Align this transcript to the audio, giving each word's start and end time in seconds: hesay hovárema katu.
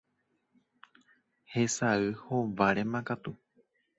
hesay 1.51 2.03
hovárema 2.25 2.99
katu. 3.07 3.31